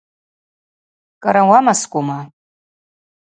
[1.21, 2.19] Кӏара уамаскӏума?